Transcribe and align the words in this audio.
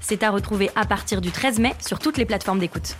C'est 0.00 0.22
à 0.22 0.30
retrouver 0.30 0.70
à 0.74 0.84
partir 0.84 1.20
du 1.20 1.30
13 1.30 1.58
mai 1.58 1.74
sur 1.80 1.98
toutes 1.98 2.16
les 2.16 2.26
plateformes 2.26 2.58
d'écoute. 2.58 2.96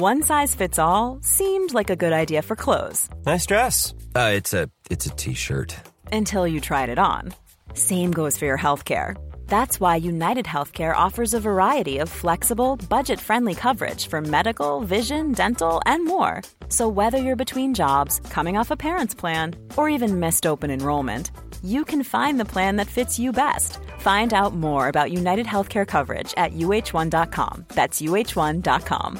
One 0.00 0.22
size 0.22 0.54
fits 0.54 0.78
all 0.78 1.18
seemed 1.22 1.74
like 1.74 1.90
a 1.90 1.96
good 1.96 2.12
idea 2.12 2.40
for 2.42 2.54
clothes. 2.54 3.08
Nice 3.26 3.46
dress. 3.46 3.94
Uh, 4.14 4.30
it's 4.32 4.54
a 4.54 4.68
it's 4.90 5.06
a 5.06 5.10
t-shirt. 5.10 5.74
Until 6.12 6.46
you 6.46 6.60
tried 6.60 6.88
it 6.88 7.00
on. 7.00 7.34
Same 7.74 8.12
goes 8.12 8.38
for 8.38 8.46
your 8.46 8.56
healthcare. 8.58 9.16
That's 9.48 9.80
why 9.80 9.96
United 9.96 10.44
Healthcare 10.44 10.94
offers 10.94 11.34
a 11.34 11.40
variety 11.40 11.98
of 11.98 12.08
flexible, 12.08 12.76
budget-friendly 12.88 13.56
coverage 13.56 14.06
for 14.06 14.20
medical, 14.20 14.82
vision, 14.82 15.32
dental, 15.32 15.80
and 15.84 16.04
more. 16.06 16.42
So 16.68 16.86
whether 16.88 17.18
you're 17.18 17.44
between 17.44 17.74
jobs, 17.74 18.20
coming 18.30 18.56
off 18.56 18.70
a 18.70 18.76
parent's 18.76 19.16
plan, 19.16 19.56
or 19.76 19.88
even 19.88 20.20
missed 20.20 20.46
open 20.46 20.70
enrollment, 20.70 21.32
you 21.64 21.84
can 21.84 22.04
find 22.04 22.38
the 22.38 22.44
plan 22.44 22.76
that 22.76 22.86
fits 22.86 23.18
you 23.18 23.32
best. 23.32 23.78
Find 23.98 24.32
out 24.32 24.54
more 24.54 24.88
about 24.88 25.10
United 25.12 25.46
Healthcare 25.46 25.86
coverage 25.86 26.32
at 26.36 26.52
uh1.com. 26.52 27.64
That's 27.74 28.00
uh1.com. 28.00 29.18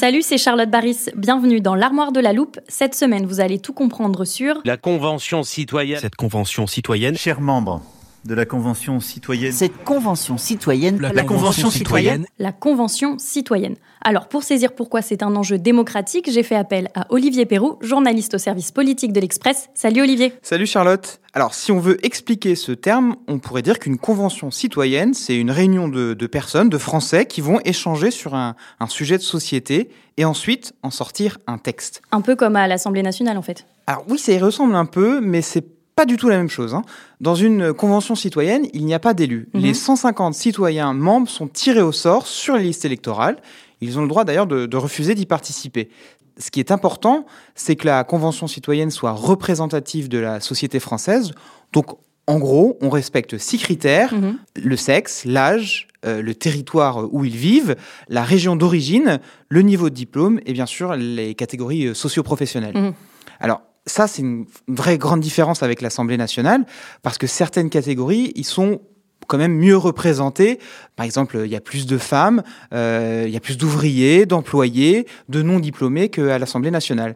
Salut, 0.00 0.22
c'est 0.22 0.38
Charlotte 0.38 0.70
Baris. 0.70 1.10
Bienvenue 1.14 1.60
dans 1.60 1.74
l'Armoire 1.74 2.10
de 2.10 2.20
la 2.20 2.32
Loupe. 2.32 2.58
Cette 2.68 2.94
semaine, 2.94 3.26
vous 3.26 3.40
allez 3.40 3.58
tout 3.58 3.74
comprendre 3.74 4.24
sur 4.24 4.62
La 4.64 4.78
Convention 4.78 5.42
citoyenne. 5.42 6.00
Cette 6.00 6.16
convention 6.16 6.66
citoyenne. 6.66 7.18
Chers 7.18 7.42
membres 7.42 7.82
de 8.24 8.34
la 8.34 8.44
Convention 8.44 9.00
citoyenne. 9.00 9.52
Cette 9.52 9.84
convention 9.84 10.36
citoyenne. 10.36 11.00
La, 11.00 11.22
convention, 11.22 11.70
citoyenne. 11.70 12.26
la 12.38 12.52
Convention 12.52 13.18
citoyenne. 13.18 13.76
Alors, 14.02 14.28
pour 14.28 14.42
saisir 14.42 14.72
pourquoi 14.74 15.02
c'est 15.02 15.22
un 15.22 15.34
enjeu 15.36 15.58
démocratique, 15.58 16.30
j'ai 16.30 16.42
fait 16.42 16.54
appel 16.54 16.90
à 16.94 17.06
Olivier 17.10 17.46
Perrou, 17.46 17.78
journaliste 17.80 18.34
au 18.34 18.38
service 18.38 18.72
politique 18.72 19.12
de 19.12 19.20
l'Express. 19.20 19.68
Salut 19.74 20.02
Olivier. 20.02 20.34
Salut 20.42 20.66
Charlotte. 20.66 21.20
Alors, 21.32 21.54
si 21.54 21.72
on 21.72 21.78
veut 21.78 22.04
expliquer 22.04 22.54
ce 22.56 22.72
terme, 22.72 23.16
on 23.28 23.38
pourrait 23.38 23.62
dire 23.62 23.78
qu'une 23.78 23.98
convention 23.98 24.50
citoyenne, 24.50 25.14
c'est 25.14 25.36
une 25.36 25.50
réunion 25.50 25.88
de, 25.88 26.14
de, 26.14 26.26
personnes, 26.26 26.68
de 26.68 26.78
Français, 26.78 27.26
qui 27.26 27.40
vont 27.40 27.60
échanger 27.64 28.10
sur 28.10 28.34
un, 28.34 28.54
un 28.80 28.86
sujet 28.86 29.16
de 29.16 29.22
société 29.22 29.90
et 30.16 30.24
ensuite 30.24 30.74
en 30.82 30.90
sortir 30.90 31.38
un 31.46 31.58
texte. 31.58 32.02
Un 32.12 32.20
peu 32.20 32.36
comme 32.36 32.56
à 32.56 32.66
l'Assemblée 32.66 33.02
nationale, 33.02 33.38
en 33.38 33.42
fait. 33.42 33.66
Alors 33.86 34.04
oui, 34.08 34.18
ça 34.18 34.32
y 34.32 34.38
ressemble 34.38 34.74
un 34.74 34.86
peu, 34.86 35.20
mais 35.20 35.42
c'est 35.42 35.79
pas 36.00 36.06
du 36.06 36.16
tout 36.16 36.30
la 36.30 36.38
même 36.38 36.48
chose. 36.48 36.72
Hein. 36.74 36.82
Dans 37.20 37.34
une 37.34 37.74
convention 37.74 38.14
citoyenne, 38.14 38.66
il 38.72 38.86
n'y 38.86 38.94
a 38.94 38.98
pas 38.98 39.12
d'élus. 39.12 39.48
Mhm. 39.52 39.60
Les 39.60 39.74
150 39.74 40.32
citoyens 40.32 40.94
membres 40.94 41.28
sont 41.28 41.46
tirés 41.46 41.82
au 41.82 41.92
sort 41.92 42.26
sur 42.26 42.56
les 42.56 42.62
listes 42.62 42.86
électorales. 42.86 43.36
Ils 43.82 43.98
ont 43.98 44.02
le 44.02 44.08
droit 44.08 44.24
d'ailleurs 44.24 44.46
de, 44.46 44.64
de 44.64 44.76
refuser 44.78 45.14
d'y 45.14 45.26
participer. 45.26 45.90
Ce 46.38 46.50
qui 46.50 46.58
est 46.58 46.70
important, 46.70 47.26
c'est 47.54 47.76
que 47.76 47.84
la 47.86 48.02
convention 48.04 48.46
citoyenne 48.46 48.90
soit 48.90 49.12
représentative 49.12 50.08
de 50.08 50.16
la 50.16 50.40
société 50.40 50.80
française. 50.80 51.32
Donc, 51.74 51.88
en 52.26 52.38
gros, 52.38 52.78
on 52.80 52.88
respecte 52.88 53.36
six 53.36 53.58
critères 53.58 54.14
Mhm. 54.14 54.38
le 54.56 54.76
sexe, 54.76 55.26
l'âge, 55.26 55.86
euh, 56.06 56.22
le 56.22 56.34
territoire 56.34 57.12
où 57.12 57.26
ils 57.26 57.36
vivent, 57.36 57.76
la 58.08 58.22
région 58.22 58.56
d'origine, 58.56 59.20
le 59.50 59.60
niveau 59.60 59.90
de 59.90 59.94
diplôme 59.94 60.40
et 60.46 60.54
bien 60.54 60.64
sûr 60.66 60.96
les 60.96 61.34
catégories 61.34 61.88
euh, 61.88 61.94
socio-professionnelles. 61.94 62.74
Mhm. 62.74 62.94
Alors, 63.38 63.60
ça, 63.90 64.06
c'est 64.06 64.22
une 64.22 64.46
vraie 64.68 64.98
grande 64.98 65.20
différence 65.20 65.62
avec 65.62 65.82
l'Assemblée 65.82 66.16
nationale, 66.16 66.64
parce 67.02 67.18
que 67.18 67.26
certaines 67.26 67.70
catégories, 67.70 68.32
ils 68.36 68.44
sont 68.44 68.80
quand 69.26 69.38
même 69.38 69.54
mieux 69.54 69.76
représentées. 69.76 70.58
Par 70.96 71.06
exemple, 71.06 71.40
il 71.44 71.50
y 71.50 71.56
a 71.56 71.60
plus 71.60 71.86
de 71.86 71.98
femmes, 71.98 72.42
euh, 72.74 73.24
il 73.26 73.32
y 73.32 73.36
a 73.36 73.40
plus 73.40 73.56
d'ouvriers, 73.56 74.26
d'employés, 74.26 75.06
de 75.28 75.42
non-diplômés 75.42 76.08
qu'à 76.08 76.38
l'Assemblée 76.38 76.70
nationale. 76.70 77.14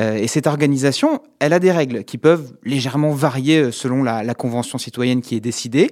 Euh, 0.00 0.14
et 0.14 0.28
cette 0.28 0.46
organisation, 0.46 1.20
elle 1.40 1.52
a 1.52 1.58
des 1.58 1.72
règles 1.72 2.04
qui 2.04 2.18
peuvent 2.18 2.52
légèrement 2.62 3.10
varier 3.10 3.58
euh, 3.58 3.72
selon 3.72 4.04
la, 4.04 4.34
convention 4.34 4.78
citoyenne 4.78 5.20
qui 5.20 5.34
est 5.34 5.40
décidée. 5.40 5.90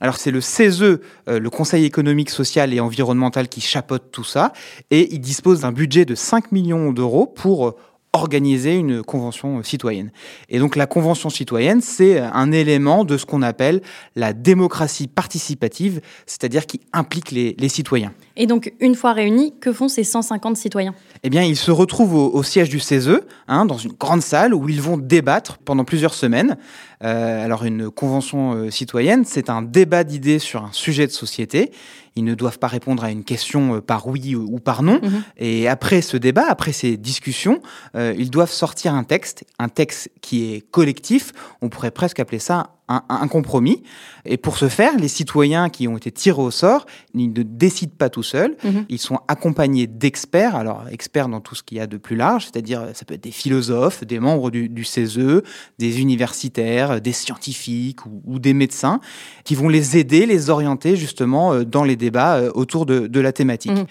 Alors 0.00 0.16
c'est 0.16 0.32
le 0.32 0.40
CESE, 0.40 0.98
le 1.28 1.48
Conseil 1.48 1.84
économique, 1.84 2.28
social 2.28 2.74
et 2.74 2.80
environnemental, 2.80 3.48
qui 3.48 3.60
chapeaute 3.60 4.10
tout 4.10 4.24
ça, 4.24 4.52
et 4.90 5.14
il 5.14 5.20
dispose 5.20 5.60
d'un 5.60 5.70
budget 5.70 6.04
de 6.04 6.16
5 6.16 6.50
millions 6.50 6.92
d'euros 6.92 7.26
pour 7.26 7.76
organiser 8.14 8.74
une 8.76 9.02
convention 9.02 9.58
euh, 9.58 9.62
citoyenne. 9.62 10.10
Et 10.48 10.58
donc 10.58 10.76
la 10.76 10.86
convention 10.86 11.28
citoyenne, 11.28 11.80
c'est 11.80 12.18
un 12.18 12.52
élément 12.52 13.04
de 13.04 13.18
ce 13.18 13.26
qu'on 13.26 13.42
appelle 13.42 13.82
la 14.16 14.32
démocratie 14.32 15.08
participative, 15.08 16.00
c'est-à-dire 16.24 16.66
qui 16.66 16.80
implique 16.92 17.32
les, 17.32 17.54
les 17.58 17.68
citoyens. 17.68 18.12
Et 18.36 18.46
donc, 18.46 18.72
une 18.80 18.96
fois 18.96 19.12
réunis, 19.12 19.54
que 19.60 19.72
font 19.72 19.88
ces 19.88 20.02
150 20.02 20.56
citoyens? 20.56 20.94
Eh 21.22 21.30
bien, 21.30 21.42
ils 21.42 21.56
se 21.56 21.70
retrouvent 21.70 22.14
au, 22.14 22.34
au 22.34 22.42
siège 22.42 22.68
du 22.68 22.80
CESE, 22.80 23.20
hein, 23.46 23.64
dans 23.64 23.78
une 23.78 23.92
grande 23.92 24.22
salle 24.22 24.54
où 24.54 24.68
ils 24.68 24.82
vont 24.82 24.96
débattre 24.96 25.58
pendant 25.58 25.84
plusieurs 25.84 26.14
semaines. 26.14 26.56
Euh, 27.04 27.44
alors, 27.44 27.64
une 27.64 27.90
convention 27.90 28.54
euh, 28.54 28.70
citoyenne, 28.70 29.24
c'est 29.24 29.50
un 29.50 29.62
débat 29.62 30.02
d'idées 30.02 30.40
sur 30.40 30.64
un 30.64 30.72
sujet 30.72 31.06
de 31.06 31.12
société. 31.12 31.70
Ils 32.16 32.24
ne 32.24 32.34
doivent 32.34 32.58
pas 32.58 32.68
répondre 32.68 33.02
à 33.02 33.10
une 33.10 33.24
question 33.24 33.76
euh, 33.76 33.80
par 33.80 34.06
oui 34.06 34.34
ou, 34.34 34.58
par 34.58 34.82
non. 34.82 35.00
Mhm. 35.02 35.22
Et 35.38 35.68
après 35.68 36.00
ce 36.00 36.16
débat, 36.16 36.46
après 36.48 36.72
ces 36.72 36.96
discussions, 36.96 37.60
euh, 37.96 38.14
ils 38.16 38.30
doivent 38.30 38.52
sortir 38.52 38.94
un 38.94 39.04
texte, 39.04 39.44
un 39.58 39.68
texte 39.68 40.10
qui 40.20 40.52
est 40.52 40.60
collectif. 40.70 41.32
On 41.60 41.68
pourrait 41.68 41.90
presque 41.90 42.20
appeler 42.20 42.38
ça 42.38 42.73
un, 42.88 43.02
un 43.08 43.28
compromis. 43.28 43.82
Et 44.24 44.36
pour 44.36 44.56
ce 44.56 44.68
faire, 44.68 44.96
les 44.98 45.08
citoyens 45.08 45.68
qui 45.68 45.88
ont 45.88 45.96
été 45.96 46.10
tirés 46.10 46.42
au 46.42 46.50
sort, 46.50 46.86
ils 47.14 47.32
ne 47.32 47.42
décident 47.42 47.94
pas 47.96 48.10
tout 48.10 48.22
seuls. 48.22 48.56
Mhm. 48.64 48.86
Ils 48.88 48.98
sont 48.98 49.20
accompagnés 49.28 49.86
d'experts, 49.86 50.54
alors 50.54 50.84
experts 50.90 51.28
dans 51.28 51.40
tout 51.40 51.54
ce 51.54 51.62
qu'il 51.62 51.78
y 51.78 51.80
a 51.80 51.86
de 51.86 51.96
plus 51.96 52.16
large, 52.16 52.44
c'est-à-dire 52.44 52.88
ça 52.94 53.04
peut 53.04 53.14
être 53.14 53.22
des 53.24 53.30
philosophes, 53.30 54.04
des 54.04 54.18
membres 54.18 54.50
du, 54.50 54.68
du 54.68 54.84
CESE, 54.84 55.42
des 55.78 56.00
universitaires, 56.00 57.00
des 57.00 57.12
scientifiques 57.12 58.06
ou, 58.06 58.22
ou 58.26 58.38
des 58.38 58.54
médecins, 58.54 59.00
qui 59.44 59.54
vont 59.54 59.68
les 59.68 59.96
aider, 59.96 60.26
les 60.26 60.50
orienter 60.50 60.96
justement 60.96 61.52
euh, 61.52 61.64
dans 61.64 61.84
les 61.84 61.96
débats 61.96 62.36
euh, 62.36 62.50
autour 62.54 62.86
de, 62.86 63.06
de 63.06 63.20
la 63.20 63.32
thématique. 63.32 63.72
Mhm. 63.72 63.86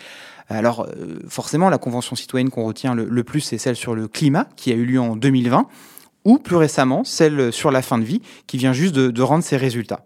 Alors, 0.49 0.81
euh, 0.81 1.19
forcément, 1.27 1.69
la 1.69 1.77
convention 1.77 2.15
citoyenne 2.15 2.49
qu'on 2.49 2.65
retient 2.65 2.95
le, 2.95 3.05
le 3.05 3.23
plus, 3.23 3.41
c'est 3.41 3.57
celle 3.57 3.75
sur 3.75 3.95
le 3.95 4.07
climat, 4.07 4.47
qui 4.55 4.71
a 4.71 4.75
eu 4.75 4.85
lieu 4.85 4.99
en 4.99 5.15
2020, 5.15 5.67
ou 6.25 6.37
plus 6.37 6.55
récemment, 6.55 7.03
celle 7.03 7.51
sur 7.51 7.71
la 7.71 7.81
fin 7.81 7.97
de 7.97 8.03
vie, 8.03 8.21
qui 8.47 8.57
vient 8.57 8.73
juste 8.73 8.95
de, 8.95 9.21
rendre 9.21 9.43
ses 9.43 9.57
résultats. 9.57 10.05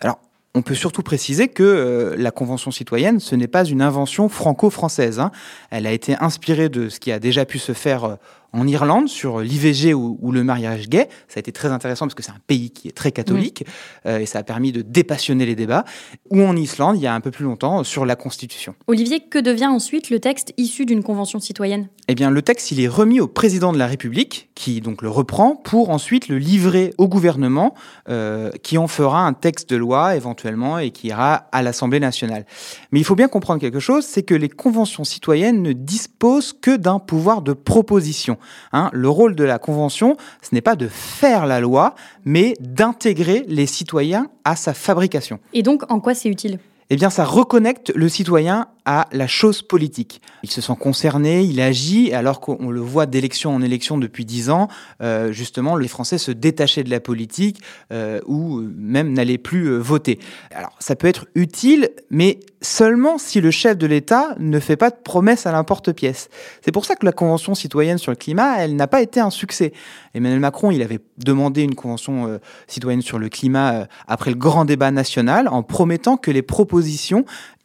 Alors, 0.00 0.18
on 0.54 0.62
peut 0.62 0.74
surtout 0.74 1.02
préciser 1.02 1.48
que 1.48 1.62
euh, 1.62 2.16
la 2.18 2.30
Convention 2.30 2.70
citoyenne, 2.70 3.20
ce 3.20 3.36
n'est 3.36 3.46
pas 3.48 3.64
une 3.64 3.82
invention 3.82 4.28
franco-française. 4.28 5.20
hein. 5.20 5.30
Elle 5.70 5.86
a 5.86 5.92
été 5.92 6.16
inspirée 6.20 6.68
de 6.68 6.88
ce 6.88 6.98
qui 6.98 7.12
a 7.12 7.20
déjà 7.20 7.44
pu 7.44 7.58
se 7.58 7.72
faire 7.72 8.04
euh, 8.04 8.14
en 8.52 8.66
Irlande 8.66 9.08
sur 9.08 9.40
l'IVG 9.40 9.94
ou, 9.94 10.18
ou 10.20 10.32
le 10.32 10.44
mariage 10.44 10.88
gay. 10.88 11.08
Ça 11.28 11.38
a 11.38 11.40
été 11.40 11.52
très 11.52 11.68
intéressant 11.68 12.06
parce 12.06 12.14
que 12.14 12.22
c'est 12.22 12.32
un 12.32 12.40
pays 12.46 12.70
qui 12.70 12.88
est 12.88 12.92
très 12.92 13.12
catholique 13.12 13.64
euh, 14.06 14.18
et 14.18 14.26
ça 14.26 14.40
a 14.40 14.42
permis 14.42 14.72
de 14.72 14.82
dépassionner 14.82 15.46
les 15.46 15.54
débats. 15.54 15.84
Ou 16.30 16.42
en 16.42 16.56
Islande, 16.56 16.96
il 16.96 17.02
y 17.02 17.06
a 17.06 17.14
un 17.14 17.20
peu 17.20 17.30
plus 17.30 17.44
longtemps, 17.44 17.84
sur 17.84 18.06
la 18.06 18.16
Constitution. 18.16 18.74
Olivier, 18.86 19.20
que 19.20 19.38
devient 19.38 19.66
ensuite 19.66 20.10
le 20.10 20.20
texte 20.20 20.52
issu 20.56 20.86
d'une 20.86 21.02
convention 21.02 21.40
citoyenne? 21.40 21.88
Eh 22.08 22.14
bien, 22.14 22.30
le 22.30 22.42
texte, 22.42 22.70
il 22.70 22.80
est 22.80 22.88
remis 22.88 23.20
au 23.20 23.28
président 23.28 23.72
de 23.72 23.78
la 23.78 23.86
République, 23.86 24.50
qui 24.54 24.80
donc 24.80 25.02
le 25.02 25.08
reprend 25.08 25.56
pour 25.56 25.90
ensuite 25.90 26.28
le 26.28 26.38
livrer 26.38 26.92
au 26.98 27.08
gouvernement, 27.08 27.74
euh, 28.08 28.50
qui 28.62 28.78
en 28.78 28.88
fera 28.88 29.26
un 29.26 29.32
texte 29.32 29.70
de 29.70 29.76
loi 29.76 30.16
éventuellement 30.16 30.78
et 30.78 30.90
qui 30.90 31.08
ira 31.08 31.34
à 31.52 31.62
l'Assemblée 31.62 32.00
nationale. 32.00 32.46
Mais 32.92 33.00
il 33.00 33.04
faut 33.04 33.14
bien 33.14 33.28
comprendre 33.28 33.60
quelque 33.60 33.80
chose, 33.80 34.04
c'est 34.04 34.22
que 34.22 34.34
les 34.34 34.48
conventions 34.48 35.04
citoyennes 35.04 35.62
ne 35.62 35.72
disposent 35.72 36.52
que 36.52 36.76
d'un 36.76 36.98
pouvoir 36.98 37.42
de 37.42 37.52
proposition. 37.52 38.38
Hein, 38.72 38.90
le 38.92 39.08
rôle 39.08 39.34
de 39.34 39.44
la 39.44 39.58
convention, 39.58 40.16
ce 40.42 40.54
n'est 40.54 40.60
pas 40.60 40.76
de 40.76 40.88
faire 40.88 41.46
la 41.46 41.60
loi, 41.60 41.94
mais 42.24 42.54
d'intégrer 42.60 43.44
les 43.48 43.66
citoyens 43.66 44.28
à 44.44 44.56
sa 44.56 44.74
fabrication. 44.74 45.40
Et 45.52 45.62
donc, 45.62 45.90
en 45.90 46.00
quoi 46.00 46.14
c'est 46.14 46.28
utile? 46.28 46.58
Eh 46.90 46.96
bien 46.96 47.08
ça 47.08 47.24
reconnecte 47.24 47.92
le 47.94 48.08
citoyen 48.08 48.66
à 48.84 49.06
la 49.12 49.28
chose 49.28 49.62
politique. 49.62 50.20
Il 50.42 50.50
se 50.50 50.60
sent 50.60 50.72
concerné, 50.78 51.42
il 51.42 51.60
agit, 51.60 52.12
alors 52.12 52.40
qu'on 52.40 52.70
le 52.70 52.80
voit 52.80 53.06
d'élection 53.06 53.54
en 53.54 53.62
élection 53.62 53.98
depuis 53.98 54.24
dix 54.24 54.50
ans, 54.50 54.66
euh, 55.00 55.30
justement, 55.30 55.76
les 55.76 55.86
Français 55.86 56.18
se 56.18 56.32
détachaient 56.32 56.82
de 56.82 56.90
la 56.90 56.98
politique 56.98 57.62
euh, 57.92 58.20
ou 58.26 58.62
même 58.76 59.12
n'allaient 59.12 59.38
plus 59.38 59.66
euh, 59.66 59.78
voter. 59.78 60.18
Alors 60.50 60.74
ça 60.80 60.96
peut 60.96 61.06
être 61.06 61.26
utile, 61.36 61.90
mais 62.10 62.40
seulement 62.62 63.18
si 63.18 63.40
le 63.40 63.52
chef 63.52 63.78
de 63.78 63.86
l'État 63.86 64.34
ne 64.38 64.58
fait 64.58 64.76
pas 64.76 64.90
de 64.90 64.96
promesses 64.96 65.46
à 65.46 65.52
l'importe-pièce. 65.52 66.28
C'est 66.64 66.72
pour 66.72 66.84
ça 66.84 66.96
que 66.96 67.06
la 67.06 67.12
Convention 67.12 67.54
citoyenne 67.54 67.98
sur 67.98 68.10
le 68.10 68.16
climat, 68.16 68.58
elle 68.58 68.74
n'a 68.74 68.88
pas 68.88 69.02
été 69.02 69.20
un 69.20 69.30
succès. 69.30 69.72
Emmanuel 70.14 70.40
Macron, 70.40 70.70
il 70.70 70.82
avait 70.82 70.98
demandé 71.18 71.62
une 71.62 71.74
Convention 71.74 72.40
citoyenne 72.66 73.02
sur 73.02 73.18
le 73.18 73.28
climat 73.28 73.86
après 74.08 74.30
le 74.30 74.36
grand 74.36 74.64
débat 74.64 74.90
national 74.90 75.48
en 75.48 75.62
promettant 75.62 76.16
que 76.16 76.30
les 76.30 76.42
propositions 76.42 76.79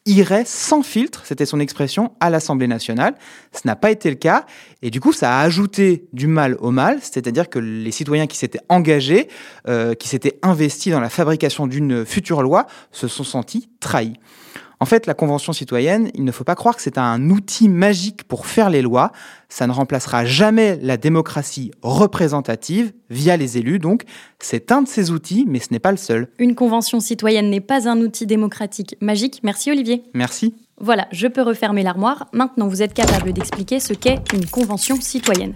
irait 0.06 0.45
sans 0.45 0.83
filtre, 0.83 1.23
c'était 1.25 1.45
son 1.45 1.59
expression, 1.59 2.13
à 2.19 2.29
l'Assemblée 2.29 2.67
nationale. 2.67 3.15
Ce 3.51 3.62
n'a 3.65 3.75
pas 3.75 3.89
été 3.91 4.09
le 4.09 4.15
cas. 4.15 4.45
Et 4.81 4.91
du 4.91 5.00
coup, 5.00 5.13
ça 5.13 5.39
a 5.39 5.41
ajouté 5.41 6.06
du 6.13 6.27
mal 6.27 6.56
au 6.59 6.71
mal, 6.71 7.00
c'est-à-dire 7.01 7.50
que 7.50 7.59
les 7.59 7.91
citoyens 7.91 8.27
qui 8.27 8.38
s'étaient 8.38 8.62
engagés, 8.69 9.27
euh, 9.67 9.95
qui 9.95 10.07
s'étaient 10.07 10.38
investis 10.44 10.91
dans 10.91 11.00
la 11.00 11.09
fabrication 11.09 11.65
d'une 11.65 12.06
future 12.06 12.44
loi, 12.44 12.67
se 12.91 13.07
sont 13.07 13.23
sentis 13.23 13.69
trahis. 13.79 14.19
En 14.85 14.87
fait, 14.87 15.07
la 15.07 15.15
Convention 15.15 15.51
citoyenne, 15.51 16.11
il 16.13 16.23
ne 16.23 16.31
faut 16.31 16.43
pas 16.43 16.53
croire 16.53 16.75
que 16.75 16.81
c'est 16.83 16.99
un 16.99 17.31
outil 17.31 17.69
magique 17.69 18.23
pour 18.25 18.45
faire 18.45 18.69
les 18.69 18.83
lois. 18.83 19.11
Ça 19.49 19.65
ne 19.65 19.71
remplacera 19.71 20.25
jamais 20.25 20.77
la 20.79 20.95
démocratie 20.95 21.71
représentative 21.81 22.93
via 23.09 23.35
les 23.35 23.57
élus. 23.57 23.79
Donc, 23.79 24.03
c'est 24.37 24.71
un 24.71 24.83
de 24.83 24.87
ces 24.87 25.09
outils, 25.09 25.45
mais 25.47 25.57
ce 25.57 25.69
n'est 25.71 25.79
pas 25.79 25.89
le 25.89 25.97
seul. 25.97 26.27
Une 26.37 26.53
Convention 26.53 26.99
citoyenne 26.99 27.49
n'est 27.49 27.61
pas 27.61 27.89
un 27.89 27.99
outil 27.99 28.27
démocratique 28.27 28.95
magique. 29.01 29.39
Merci 29.41 29.71
Olivier. 29.71 30.03
Merci. 30.13 30.53
Voilà, 30.79 31.07
je 31.11 31.25
peux 31.25 31.41
refermer 31.41 31.81
l'armoire. 31.81 32.27
Maintenant, 32.31 32.67
vous 32.67 32.83
êtes 32.83 32.93
capable 32.93 33.33
d'expliquer 33.33 33.79
ce 33.79 33.93
qu'est 33.93 34.19
une 34.35 34.45
Convention 34.45 35.01
citoyenne. 35.01 35.55